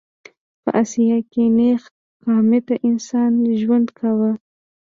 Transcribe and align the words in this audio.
په 0.63 0.69
اسیا 0.81 1.17
کې 1.31 1.43
نېغ 1.57 1.81
قامته 2.23 2.75
انسان 2.87 3.31
ژوند 3.61 3.87
کاوه. 3.97 4.31